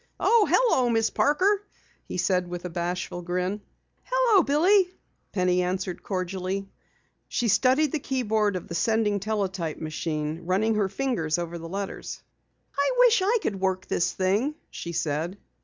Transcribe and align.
"Oh, 0.19 0.47
hello, 0.49 0.89
Miss 0.89 1.11
Parker," 1.11 1.61
he 2.07 2.17
said 2.17 2.47
with 2.47 2.65
a 2.65 2.71
bashful 2.71 3.21
grin. 3.21 3.61
"Hello, 4.05 4.41
Billy," 4.41 4.89
Penny 5.31 5.61
answered 5.61 6.01
cordially. 6.01 6.67
She 7.27 7.47
studied 7.47 7.91
the 7.91 7.99
keyboard 7.99 8.55
of 8.55 8.67
the 8.67 8.73
sending 8.73 9.19
teletype 9.19 9.77
machine, 9.77 10.47
running 10.47 10.73
her 10.73 10.89
fingers 10.89 11.37
over 11.37 11.59
the 11.59 11.69
letters. 11.69 12.19
"I 12.75 12.91
wish 12.97 13.21
I 13.23 13.37
could 13.43 13.59
work 13.61 13.85
this 13.85 14.11
thing," 14.13 14.55
she 14.71 14.91
said. 14.91 15.37